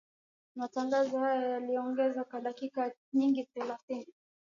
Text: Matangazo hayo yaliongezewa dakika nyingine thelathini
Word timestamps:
Matangazo 0.55 1.19
hayo 1.19 1.49
yaliongezewa 1.51 2.41
dakika 2.41 2.91
nyingine 3.13 3.47
thelathini 3.53 4.13